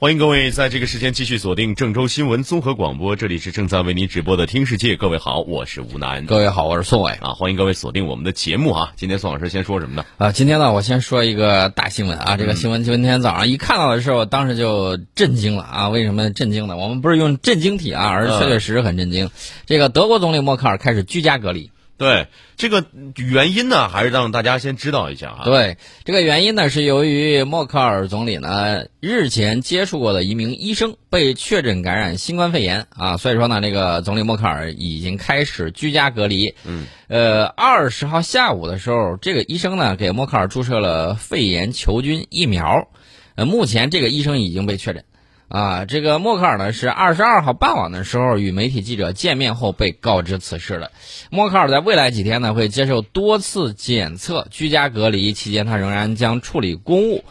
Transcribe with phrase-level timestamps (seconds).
[0.00, 4.94] 欢迎各位在这个时间继续锁定郑州新闻综合广播，这里是正在为您直播的《听世界》。
[4.98, 6.26] 各位好，我是吴楠。
[6.26, 7.30] 各位好，我是宋伟啊。
[7.34, 8.92] 欢迎各位锁定我们的节目啊。
[8.96, 10.04] 今天宋老师先说什么呢？
[10.18, 12.36] 啊，今天呢，我先说一个大新闻啊。
[12.36, 15.88] 这个新闻今天早上一看到的时候，当时就震惊了啊。
[15.90, 16.76] 为什么震惊呢？
[16.76, 19.30] 我们不是用震惊体啊，而是确确实实很震惊。
[19.64, 21.70] 这个德国总理默克尔开始居家隔离。
[21.96, 22.26] 对
[22.56, 22.84] 这个
[23.16, 25.44] 原因呢，还是让大家先知道一下啊。
[25.44, 36.54] 对这个原因呢，是由于默克尔总理呢日前接触过的一名医生被确诊感染新冠肺炎啊，所以说呢，这个总理默克尔已经开始居家隔离。
[36.64, 42.88] 嗯，呃，二十号下午的时候，这个医生呢给默克尔注射了肺炎球菌疫苗，
[43.36, 45.04] 呃，目前这个医生已经被确诊。
[45.48, 50.90] 啊，这个默克尔呢是二十二号傍晚的时候与媒体记者见面后被告知此事的。
[51.30, 57.24] 默克尔在未来几天呢会接受多次检测，居家隔离期间他仍然将处理公务。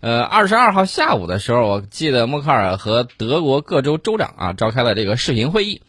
[0.00, 5.80] 呃，二十二号下午的时候，我记得默克尔和德国各州州长啊召开了这个视频会议。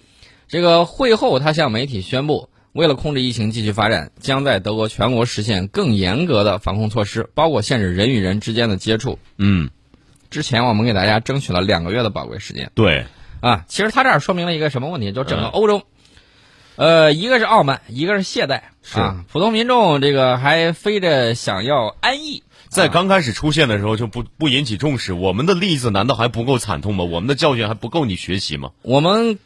[0.47, 9.17] 这个会后，他向媒体宣布，为了控制疫情继续发展，将在德国全国实现更严格的防控措施，包括限制人与人之间的接触。
[9.37, 9.69] 嗯。
[10.31, 12.71] 之前我们给大家争取了两个月的宝贵时间。
[12.73, 13.05] 对，
[13.41, 15.11] 啊，其实他这儿说明了一个什么问题？
[15.11, 15.83] 就整个欧洲，
[16.77, 18.61] 呃，一个是傲慢，一个是懈怠，
[18.97, 25.11] 啊，普通民众这个还非着想要安逸，在刚开始出现的时候就不不引起重视。
[25.11, 27.03] 我们的例子难道还不够惨痛吗？
[27.03, 28.71] 我们的教训还不够你学习吗？
[28.83, 29.37] 我们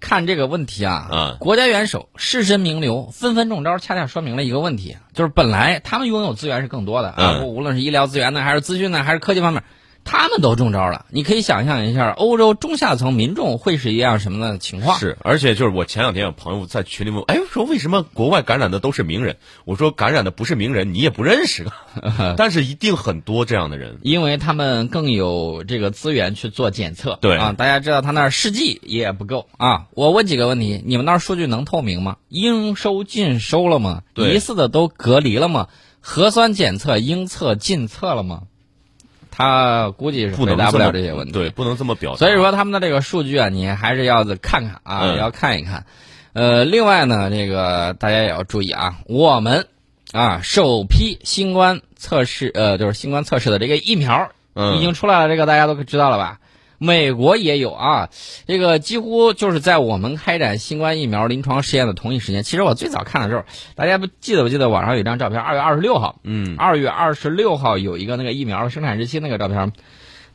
[0.00, 9.62] 看这个问题啊，啊，国家元首、士绅名流纷纷中招，恰恰说明了一个问题，就是本来他们拥有资源是更多的啊，无论是医疗资源呢，还是资讯呢，还是科技方面。
[10.04, 14.98] 他们都中招了，你可以想象一下，欧洲中下层民众会是一样什么的情况？
[14.98, 19.36] 是，而且就是我前两天有朋友在群里问，哎，说为什么国外感染的都是名人？
[19.64, 27.18] 我说感染的不是名人，你也不认识啊， 但是一定很多这样的人，因为他们更有这个资源去做检测。
[27.20, 29.86] 对啊，大家知道他那儿试剂也不够啊。
[29.94, 32.16] 我问几个问题，你们那儿数据能透明吗？
[32.28, 34.02] 应收尽收了吗？
[34.14, 35.68] 疑似的都隔离了吗？
[36.02, 38.42] 核酸检测应测尽测了吗？
[39.40, 42.14] 他估计是回答不了这些问题，对，不能这么表。
[42.16, 45.86] 所以说他们的这个数据啊，你还是要看看啊，要看一看。
[46.32, 49.66] 呃，另外呢，这个大家也要注意啊，我们
[50.12, 54.30] 啊首批新冠测试，呃，就是新冠测试的这个疫苗
[54.76, 56.38] 已经出来了，这个大家都知道了吧？
[56.82, 58.08] 美国也有啊，
[58.46, 62.42] 这个几乎就是在我们开展新冠疫苗临床试验的同一时间。
[62.42, 65.38] 其实我最早看的时候，大家不记得不记得网上有一张照片？
[65.38, 69.72] 二月二十六号，嗯，二月二十六号有一个那个疫苗生产日期那个照片，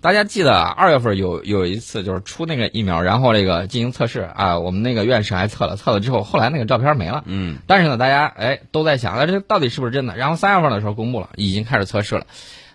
[0.02, 10.16] 大家记得二月份有有一次就是出那个疫苗，然后这个进行测试啊，我们那个院士还测了，测了之后，后来那个照片没了，嗯，但是呢，大家哎都在想，那这到底是不是真的？
[10.16, 12.28] 然后三月份的时候公布了，已经开始测试了，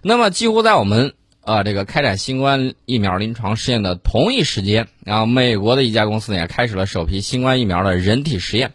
[0.03, 1.15] 那么几乎在我们。
[1.51, 8.73] 啊，这个开展新冠疫苗临床试验的同一时间，然后美国的一家公司呢也开始了首批新冠疫苗的人体实验。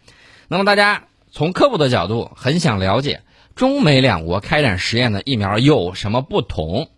[0.50, 3.22] 那么大家从科普的角度很想了解，
[3.56, 6.90] 中美两国开展实验的疫苗有什么不同？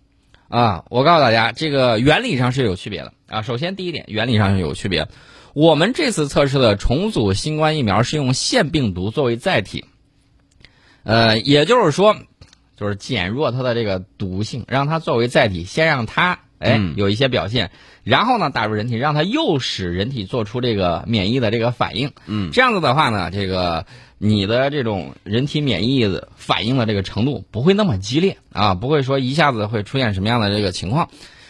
[0.50, 3.44] 啊，我告诉大家，这个原理上是有区别的啊。
[3.44, 5.08] 首先第一点，原理上是有区别。
[5.54, 9.86] 我们这次测试的重组新冠疫苗是用腺病毒作为载体，
[11.04, 12.16] 呃，也就是说。
[12.78, 17.72] 就是减弱它的这个毒性，让它作为载体，先让它哎有一些表现，
[18.04, 22.12] 然后呢打入人体，让它诱使人体做出这个免疫的这个反应。
[22.28, 23.86] 嗯，这样子的话呢，这个
[24.20, 31.10] 你的这种人体免疫的反应的这个程度不会那么激烈啊，不会说一下子会出现什么样的这个情况。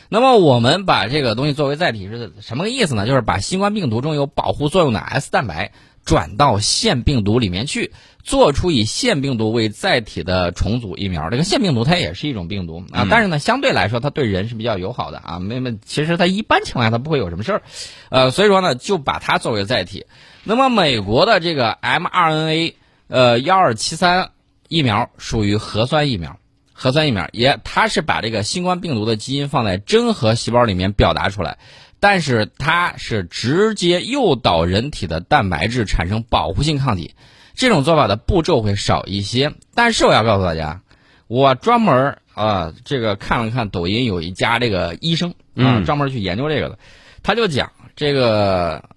[0.10, 3.06] 那么我们把这个东西作为载体是什么个意思呢？
[3.06, 5.74] 就是把新冠病毒中有保护作用的 S 蛋白。
[6.08, 7.92] 转到腺病毒里面去，
[8.24, 11.30] 做出以腺病毒为载体的重组疫苗。
[11.30, 15.40] 这个腺病毒它也是一种病毒啊，但是呢，相对来说它对人是比较友好的啊。
[15.40, 17.62] 没没，其实它一般情况下它不会有什么事儿，
[18.10, 20.06] 呃，所以说呢，就把它作为载体。
[20.46, 22.74] 那么美国的这个 mRNA
[23.10, 24.30] 呃幺二七三
[24.70, 26.40] 疫苗属于核酸疫苗，
[26.72, 31.58] 核酸疫苗也它是把这个新冠病毒的基因放在真核细胞里面表达出来。
[32.00, 37.16] 但是它是直接诱导人体的蛋白质产生保护性抗体，
[37.56, 39.54] 这种做法的步骤会少一些。
[39.74, 40.82] 但是我要告诉大家，
[41.28, 46.80] 我专门啊这个看了看抖音，有一家这个医生啊专门去研究这个的，
[47.24, 48.90] 他就讲这个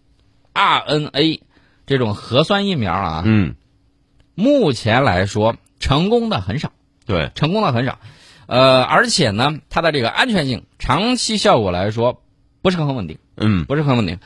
[0.52, 1.40] RNA
[1.86, 3.54] 这种核酸疫苗啊，嗯，
[4.34, 6.70] 目前来说成功的很少，
[7.06, 7.98] 对，成功的很少，
[8.46, 12.20] 呃，而且呢，它的这个安全性、长期效果来说。
[12.62, 14.18] 不是很稳定，嗯，不是很稳定，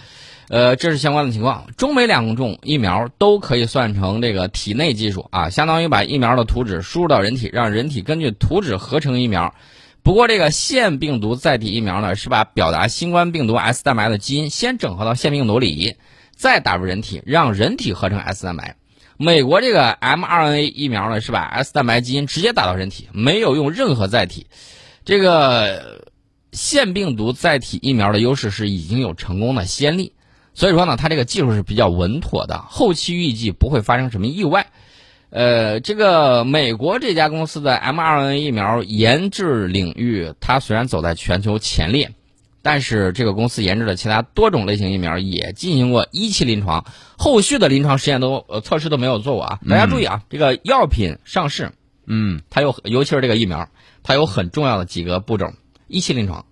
[0.49, 1.67] 呃，这是相关的情况。
[1.77, 9.55] 中美两种疫苗都可以算成这个体内技术啊，相当于把疫苗的图纸输入到人体，让人体根据图纸合成疫苗，
[10.03, 15.97] 不过这个腺病毒载体疫苗呢，是把表达新冠病毒 S 蛋白的基因先整合到腺病毒里，
[16.35, 18.77] 再打入人体，让人体合成 S 蛋白。
[19.17, 24.45] 美国这个 mRNA 疫苗呢，是把 S 蛋白基因直接打到人体，没有用任何载体。
[25.05, 26.03] 这个
[26.55, 30.12] 腺病毒载体疫苗的优势是已经有成功的先例，
[30.55, 34.69] 所以说呢，它这个技术是比较稳妥的，后期预计不会发生什么意外。
[35.31, 42.12] 呃，这个美国这家公司的 mRNA 疫苗研制领域，它虽然走在全球前列，
[42.62, 46.85] 但是这个公司研制的其他多种类型疫苗也进行过一期临床，
[47.19, 49.59] 后续的临床实验都呃测试都没有做过啊。
[49.69, 51.73] 大家注意啊，这个药品上市，
[52.07, 53.69] 嗯，它有尤其是这个疫苗，
[54.05, 55.53] 它有很重要的几个步骤：
[55.87, 56.47] 一期临床，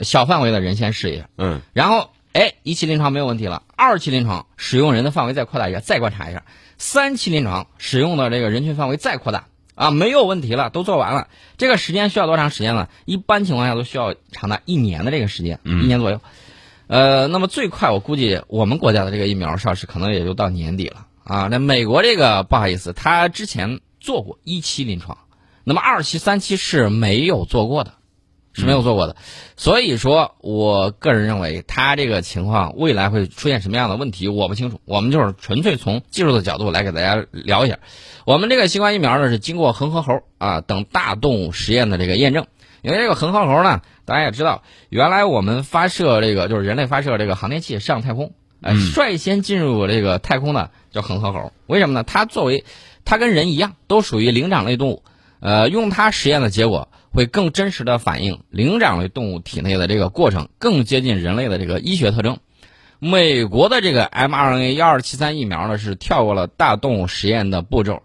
[0.00, 6.44] 小范围的人先试一下，嗯，然后哎，一期临床没有问题了，二期临床使用人的范围再扩大一下，再观察一下。
[6.76, 9.46] 三期临床使用的这个人群范围再扩大
[9.76, 11.28] 啊，没有问题了，都做完了。
[11.56, 12.88] 这个时间需要多长时间呢？
[13.04, 16.20] 一般情况下都需要长达一年的这个时间，一年左右。
[16.86, 21.48] 呃，那么最快我估计我们国家的这个疫苗上市可能也就到年底了啊。
[21.50, 25.16] 那美国这个不好意思，他之前做过一期临床，
[25.62, 27.94] 那么二期、三期是没有做过的。
[28.54, 29.16] 是没有做过的，
[29.56, 34.80] 所以说，我个人认为他这个情况未来会出现什么样的问题，我不清楚。
[34.84, 37.78] 我们就是纯粹从技术的角度来给大家聊一下。
[38.24, 42.46] 我们这个新冠疫苗呢是经过恒河猴啊等大动物实验的这个验证。
[42.82, 51.50] 因为这个恒河猴呢，大家也知道，原来我们发射这个就是人类发射这个航天器上太空，呃，率先进入这个太空的叫恒河猴。
[51.66, 52.04] 为什么呢？
[52.04, 52.66] 它作为
[53.06, 55.02] 它跟人一样，都属于灵长类动物，
[55.40, 56.88] 呃，用它实验的结果。
[57.14, 62.38] 会更真实的反映灵长类动物体内的这个过程，更接近人类的这个医学特征。
[62.98, 68.02] 美国的这个 mRNA 幺二七三疫苗呢，是跳过了大动物实验的步骤，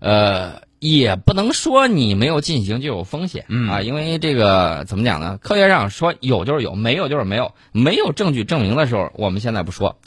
[0.00, 5.38] 呃，也不能说你没有进行就有风险啊，因为这个怎么讲呢？
[5.40, 9.98] 科学上说有就是有，没有就是没有，没有证据证明的时候，我们现在不说。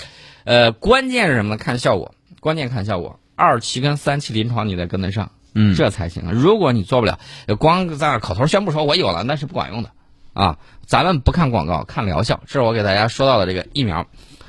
[0.44, 1.58] 呃，关键是什么呢？
[1.58, 3.20] 看效果，关键看效果。
[3.36, 5.32] 二期跟三期临床你得跟得上。
[5.54, 6.32] 嗯，这才行。
[6.32, 7.20] 如果你做不了，
[7.60, 9.92] 光在那口头宣布说我有了，那是不管用的
[10.34, 10.58] 啊。
[10.86, 12.42] 咱们不看广告，看疗效。
[12.46, 14.08] 这是我给大家说到的这个疫苗。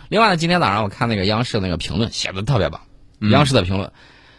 [0.09, 2.81] 另外呢，今天早上我看那个央视那个评论写的特别棒。
[3.31, 3.93] 央视的评论，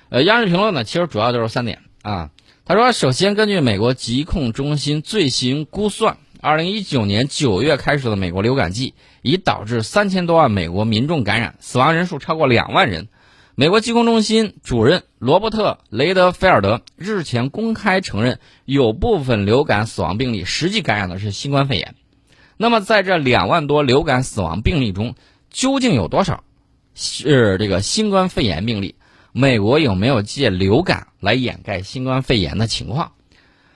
[0.09, 2.29] 呃，央视评论呢，其实主要就是三点啊。
[2.65, 13.07] 他说，首先根据美国疾控中心最新估算，二零一九年九月开始的美国流感季已导致三千多万美国民众感染，死亡人数超过两万人。
[13.55, 21.93] 美国疾控中心主任罗伯特·雷德菲尔德日前公开承认，有部分流感死亡病例实际感染的是新冠肺炎。
[22.57, 25.13] 那么，在这两万多流感死亡病例中，
[25.51, 26.43] 究竟有多少
[26.95, 28.95] 是这个新冠肺炎病例？
[29.33, 33.11] 美国有没有借流感来掩盖新冠肺炎的情况？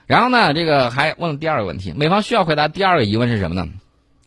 [0.06, 3.68] 然后呢，这个还问第二个问题，美方需要回答第二个疑问是什么呢？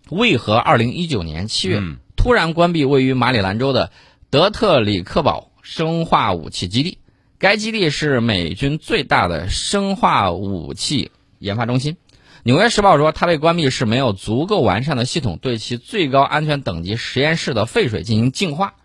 [0.10, 1.82] 为何2019年7月
[2.16, 3.92] 突然关闭位于马里兰州的？
[4.32, 7.00] 德特里克堡生化武器基地，
[7.38, 11.98] 该基地是美军最大的生化武器研发中心。
[12.44, 18.76] 纽约时报说，它被关闭是没有足够完善的系统对其最高安全等级实验室的废水进行净化。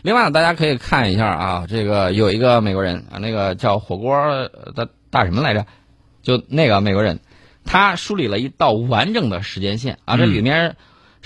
[0.00, 4.16] 另外呢，大家可以看一下啊，这个有一个美国人啊，那个叫火锅
[4.74, 5.66] 的大什么来着？
[6.22, 7.20] 就那个美国人，
[7.66, 10.76] 他梳理了一道完整的时间线啊，这里面。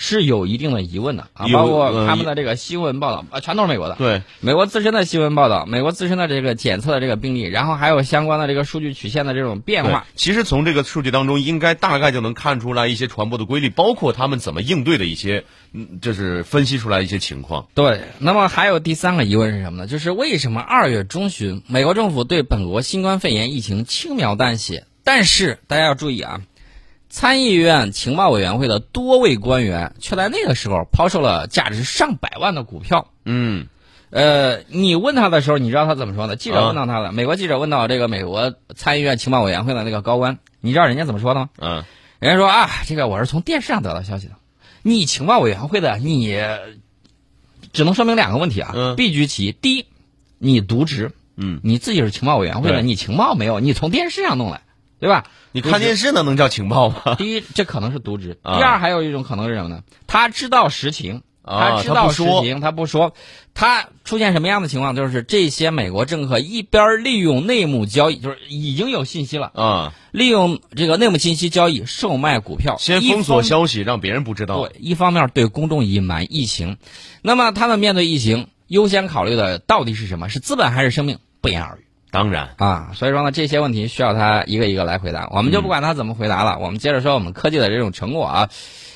[0.03, 3.97] 是有一定的疑问的啊，包括他们的这个新闻报道啊，全都是美国的。
[3.97, 10.07] 对，美国自身的新闻报道，美国自身的这个检测的这个病例，然后还有相关的这个数据曲线的这种变化。
[10.15, 17.67] 其实从这个数据当中，应该大概就能看出来一些传播的规律，包括他们怎么应对的一些，嗯，就是分析出来一些情况。
[17.75, 19.87] 对，那么还有第三个疑问是什么呢？
[19.87, 26.41] 就是为什么二月中旬，美国政府对本国新冠肺炎疫情轻描淡写，但是大家要注意啊。
[27.11, 33.09] 参议院情报委员会的多位官员却在那个时候抛售了价值上百万的股票。
[33.25, 33.67] 嗯，
[34.11, 36.37] 呃，你问他的时候，你知道他怎么说的？
[36.37, 41.51] 记者问到他了，美国记者问到这个美国参议院情报委员会的那个高官，你知道人家怎么说的吗？
[41.59, 41.85] 嗯，
[42.21, 44.35] 人家说啊，这个我是从电视上得到消息的。
[44.83, 46.41] 你情报委员会的，你
[47.73, 49.53] 只能说明两个问题啊，必居其一。
[49.53, 49.87] 第一，
[50.39, 51.11] 你渎职。
[51.37, 54.63] 嗯，你自己是情报委员会的，你情报没有，你从电视上弄来。
[55.01, 55.25] 对吧？
[55.53, 57.17] 你看电视那能叫情报吗？
[57.17, 59.83] 第一，这可能是渎职；第二，还有一种可能是什么呢？
[60.07, 63.15] 他知道实情，他知道实情，他不说。
[63.53, 64.95] 他出现什么样的情况？
[64.95, 74.69] 就是这些美国政客一边利用内幕交易，就是已经有信息了啊，利用这个内幕信息交易售卖股票，先封锁消息，让别人不知道。
[74.69, 76.77] 对，一方面对公众隐瞒疫情，
[77.23, 80.29] 那么他们面对疫情，优先考虑的到底是什么？
[80.29, 81.19] 是资本还是生命？
[81.41, 81.85] 不言而喻。
[82.11, 86.59] 当然啊，所以说呢，这些问题需要他一个一个来回答，我们就不管他怎么回答了。
[86.59, 88.51] 我们接着说我们科技的这种成果啊，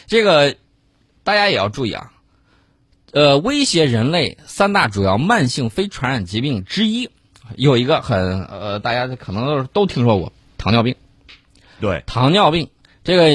[0.06, 0.56] 这个
[1.22, 2.10] 大家也要注意啊。
[3.12, 7.08] 呃，威胁人类三大主要慢性非传染疾病之一，
[7.56, 10.96] 有一个很呃，大家可能都都听说过糖尿病。
[11.80, 12.70] 对，糖尿病
[13.04, 13.28] 这个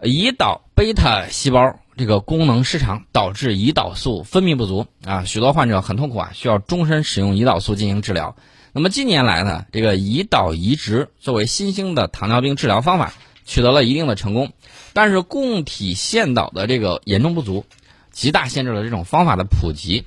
[0.00, 8.34] 胰岛贝塔细胞这个功能失常，导致胰岛素分泌不足啊，许多患者很痛苦啊，需要终身使用胰岛素进行治疗。
[8.72, 13.12] 那么近年来呢，这个胰岛移植作为新兴的糖尿病治疗方法
[13.44, 14.50] 取得了一定的成功，
[14.94, 17.66] 但是供体腺岛的这个严重不足，
[18.10, 20.04] 极大限制了这种方法的普及。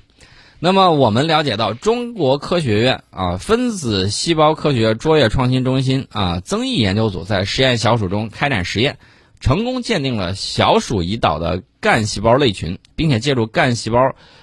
[0.58, 8.98] 那么我们了解到，中国科学院啊分子细胞科学卓越创新中心啊曾毅研究组在实验小鼠中开展实验，
[9.44, 13.98] 成功鉴定了小鼠胰岛的干细胞类群，并且借助干细胞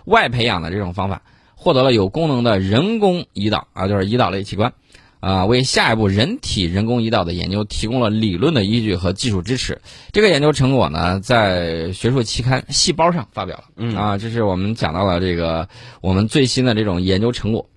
[0.05, 1.24] 外培养的这种方法，
[1.55, 4.74] 获得了有功能的人工胰岛啊，就是胰岛类器官。
[5.20, 9.81] 啊，为下一步人体人工胰岛的研究提供了理论的依据和技术支持。
[10.12, 13.63] 这个研究成果呢，在学术期刊《细胞》上发表了。
[13.77, 15.67] 嗯啊，这是我们讲到了这个
[16.01, 17.67] 我们最新的这种研究成果。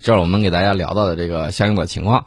[0.00, 2.24] 这是我们给大家聊到的这个相应的情况。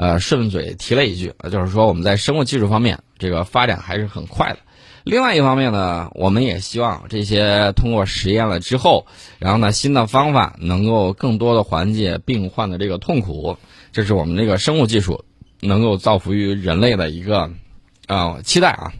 [0.00, 4.58] 呃，顺嘴提了一句，就是说我们在生物技术方面这个发展还是很快的。
[5.04, 9.06] 另外一方面呢，我们也希望这些通过实验了之后，
[9.38, 13.58] 然后呢，新的方法能够更多的缓解病患的这个痛苦。
[13.92, 15.22] 这是我们这个生物技术
[15.60, 17.50] 能够造福于人类的一个
[18.06, 18.94] 啊期待啊。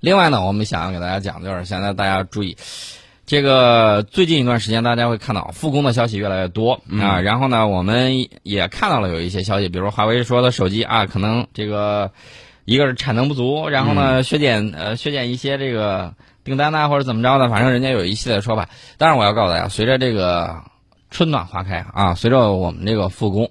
[0.00, 2.56] 另外呢，我们想要给大家讲的就是，现在大家注意，
[3.26, 7.20] 这个最近一段时间大家会看到复工的消息越来越多啊。
[7.20, 12.12] 然后呢，我们也看到了有一些消息，比如华为说的手机啊，可能这个
[12.64, 16.14] 一个是产能不足，然后呢削减呃削减一些这个
[16.44, 18.68] 订单呐，或者怎么着的，反正人家有一系列说法。
[18.98, 20.62] 当然，我要告诉大家，随着这个
[21.10, 23.50] 春暖花开啊，随着我们这个复工。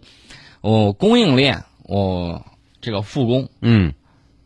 [0.62, 2.46] 我，供应链，我，
[2.80, 3.94] 这个复工，嗯，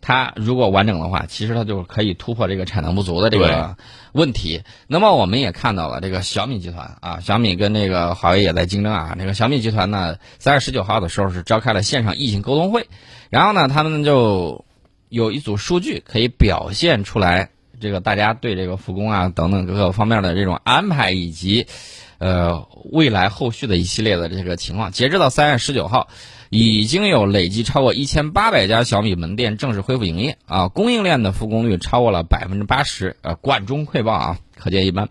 [0.08, 3.76] 它如果完整的话，其实它就可以突破这个产能不足的这个
[4.14, 4.64] 问题。
[4.88, 9.16] 那么我们也看到了，这个小米集团啊，小米跟那个华为也在竞争啊。
[9.18, 12.88] 那个小米集团呢，三月十九号的时候是召开了线上疫情沟通会，
[13.30, 14.64] 然后呢，他们就
[15.10, 17.50] 有一组数据可以表现出来，
[17.82, 21.68] 这个大家对这个复工啊等等各个方面的这种安排以及。
[22.20, 26.08] 呃，未来后续的一系列的这个情况，截止到三月十九号，
[26.50, 35.10] 已经有累计超过一千八百家小米门店正式恢复营业啊，供应链的复工率超过了百分之八十，呃，管中窥豹啊，可见一斑。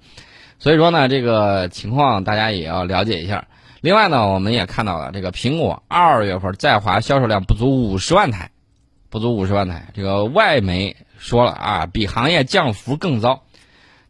[0.58, 3.46] 所以说呢，这个情况大家也要了解一下。
[3.82, 8.50] 另外呢，我们也看到了这个苹果二月份在华销售量不足五十万台，
[9.10, 13.42] 不足五十万台，这个外媒说了啊，比行业降幅更糟。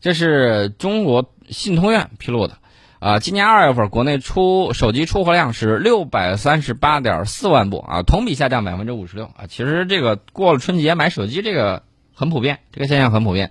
[0.00, 2.58] 这是中国信通院披露的。
[2.98, 9.46] 啊，今年二月份国内出手机出货量是六百三十八点四万部啊，同比下降百分之五十六啊。
[9.48, 11.82] 其实这个过了春节买手机这个
[12.14, 13.50] 很普遍，这个现象很普遍。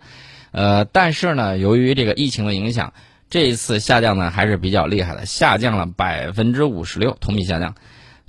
[0.51, 2.93] 呃，但是呢，由于这个疫情的影响，
[3.29, 7.75] 这一次下降呢还是比较厉害的，下降了百分之五十六，同比下降。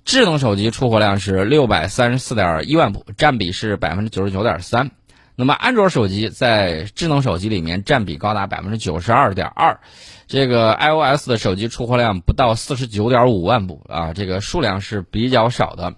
[0.05, 4.91] 智能手机出货量是六百三十四点一万部，占比是百分之九十九点三。
[5.39, 9.79] 那么安卓手机在智能手机里面占比高达百分之九十二点二。
[10.27, 15.95] 这个 iOS 的手机出货量不到四十九点五万部啊，这个数量是比较少的。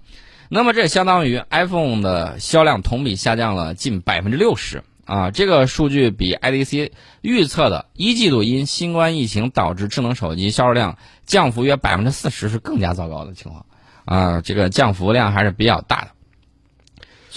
[0.49, 5.31] 那么这相当于 iPhone 的销量同比下降了近百分之六十啊。
[5.31, 6.91] 这个数据比 IDC
[7.21, 13.67] 预测的一季度因新冠疫情导致智能手机销售量降幅约百分之四十是更加糟糕的情况
[14.05, 14.41] 啊。
[14.41, 16.11] 这个降幅量还是比较大的。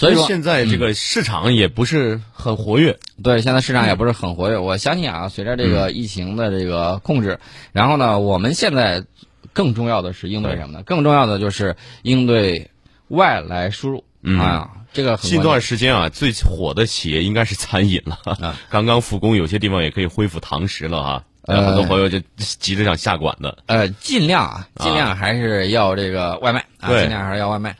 [0.02, 2.98] 所以说现在这个市场也不是很活跃。
[3.22, 4.58] 对，现在市场也不是很活跃。
[4.58, 7.38] 我相信啊，随着这个疫情的这个控制，
[7.72, 9.04] 然后呢，我们现在
[9.52, 10.82] 更重要的是应对什么呢？
[10.84, 12.68] 更重要的就是应对
[13.08, 14.04] 外来输入
[14.40, 14.70] 啊。
[14.92, 18.56] 这个近段时间啊，最火的企业应该是餐饮了。
[18.68, 21.24] 刚刚复工，有些地方也可以恢复堂食了哈。
[21.44, 23.56] 很多朋友就急着想下馆子。
[23.66, 27.76] 呃，尽量啊，尽量还是要这个外卖啊，尽量还是要外卖。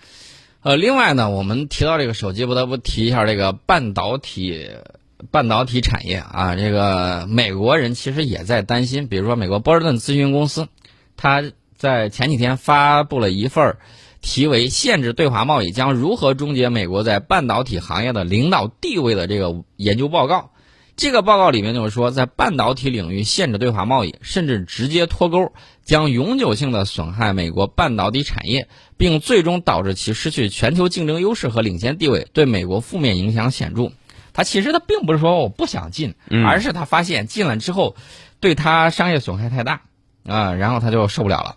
[0.62, 4.71] 呃，另外呢，我们提到这个手机，不得不提一下这个半导体，
[5.33, 6.54] 半导体产业啊。
[6.54, 10.69] 这个美国人其实也在担心，比如说美国波士顿咨询公司，
[11.16, 11.42] 他
[11.76, 13.78] 在前几天发布了一份儿
[14.21, 20.51] 题为《限制对华贸易将如何终结美国在半导体行业的领导地位》的这个研究报告。
[20.94, 33.90] 这个报告里面就是说，在半导体领域限制对华贸易，甚至直接脱钩，将永久性的损害美国半导体产业，并最终导致其失去全球竞争优势和领先地位，对美国负面影响显著。
[34.34, 36.14] 他其实他并不是说我不想进，
[36.46, 37.96] 而是他发现进了之后，
[38.38, 39.82] 对他商业损害太大
[40.25, 41.56] 啊，然后他就受不了了。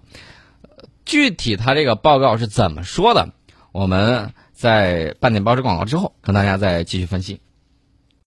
[1.05, 3.29] 具体他这个报告是怎么说的，
[3.71, 7.41] 我们在半点报纸广告之后跟大家再继续分析。